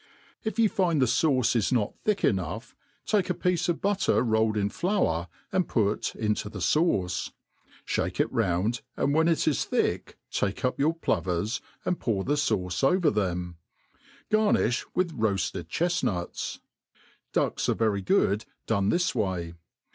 [0.43, 4.57] If you find the fauce is not thick enough, take a piece of butter rolled
[4.57, 7.29] in flour^ and put into the fauce;
[7.87, 12.33] (hake it round, and when it is thick take up your plovers, and pour the
[12.33, 13.57] fauce over ^them.
[14.31, 16.55] Garniih with roafted chefnuts.
[16.55, 16.59] t
[17.33, 19.53] Ducks are very good done this way.